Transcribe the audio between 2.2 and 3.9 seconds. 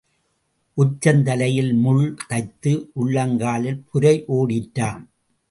தைத்து உள்ளங்காலில்